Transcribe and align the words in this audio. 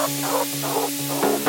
Oh, 0.00 0.06
oh, 0.22 0.46
oh, 0.62 1.42
oh. 1.44 1.47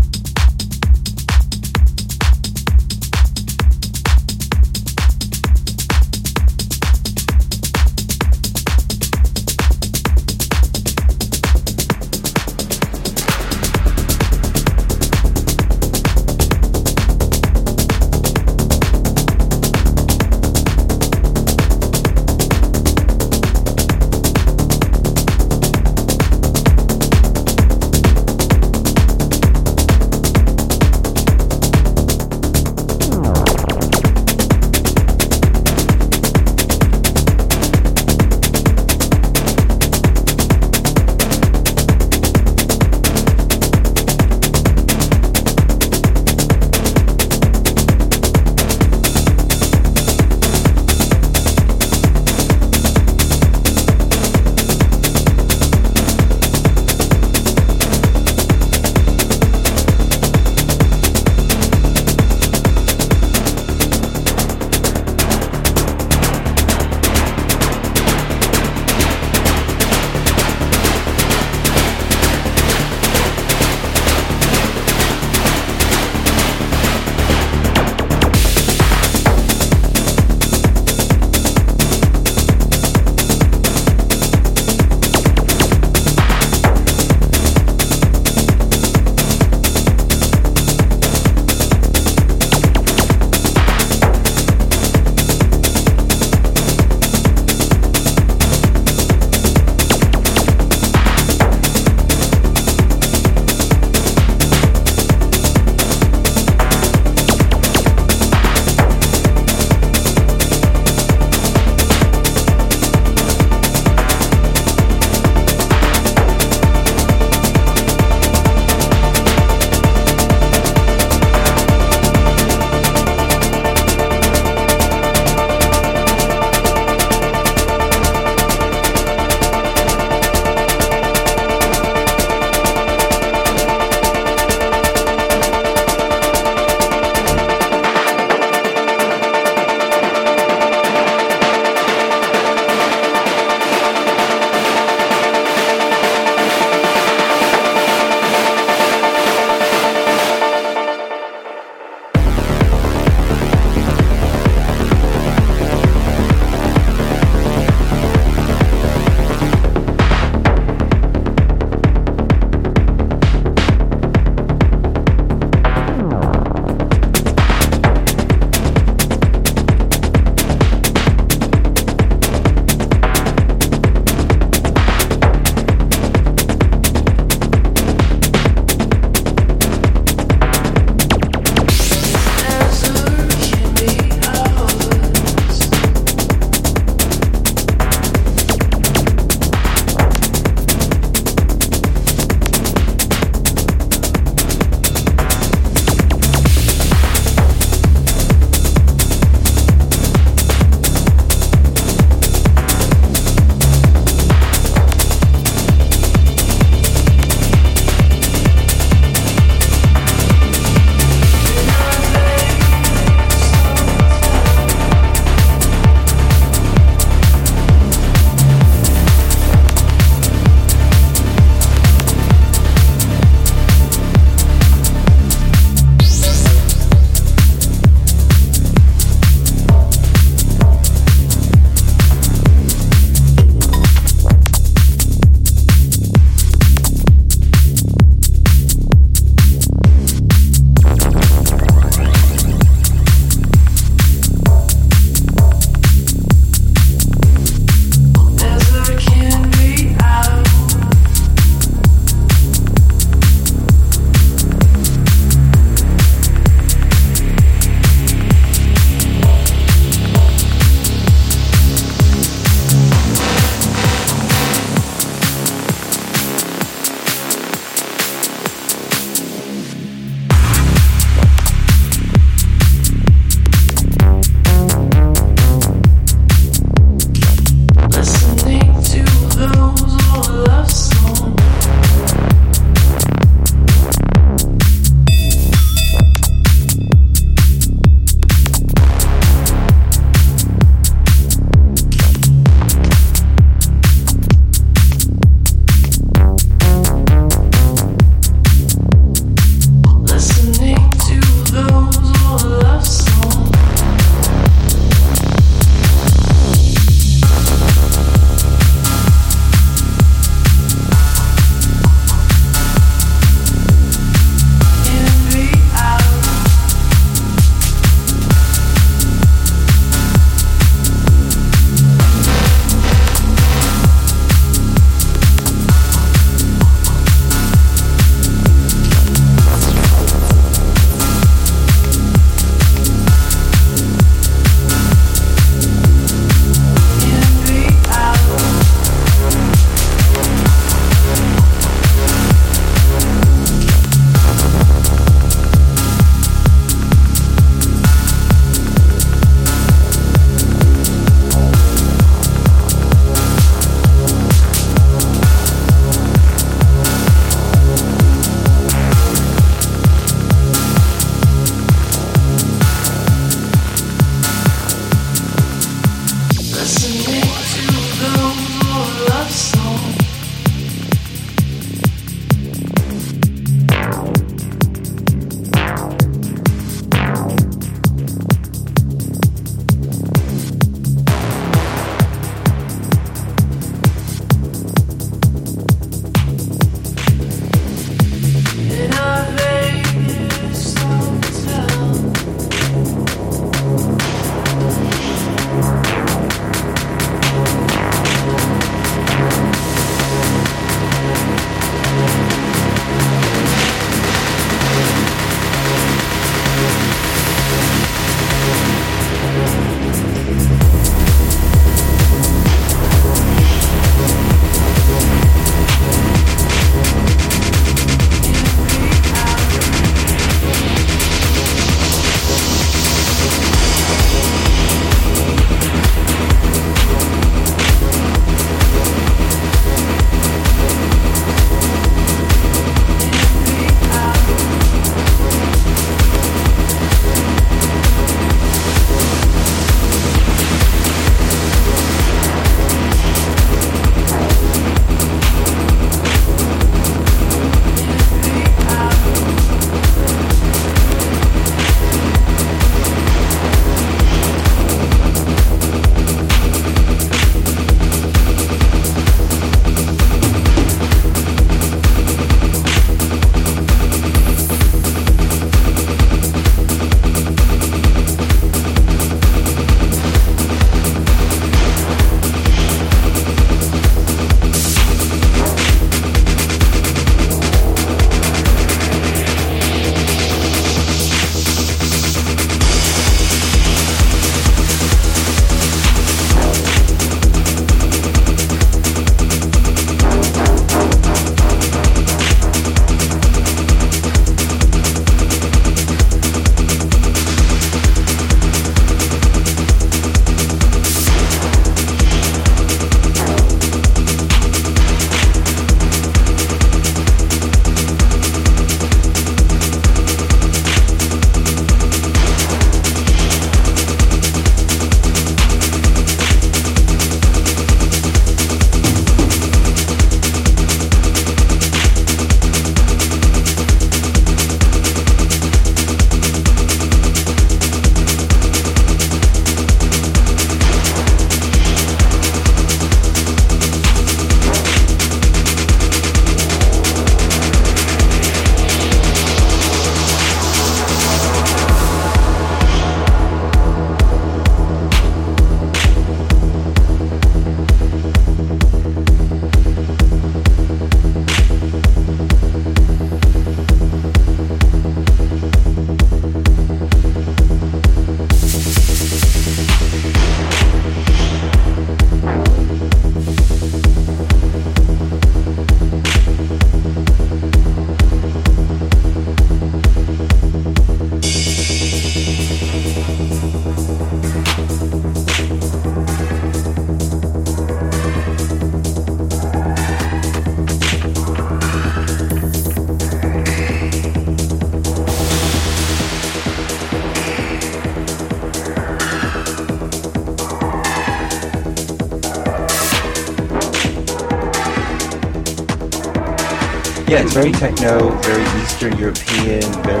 It's 597.23 597.33
very 597.33 597.51
techno, 597.51 598.09
very 598.21 598.63
Eastern 598.63 598.97
European, 598.97 599.61
very 599.83 600.00